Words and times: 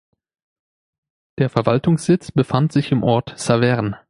Der 1.37 1.51
Verwaltungssitz 1.51 2.31
befand 2.31 2.71
sich 2.71 2.91
im 2.91 3.03
Ort 3.03 3.35
Saverne. 3.37 3.99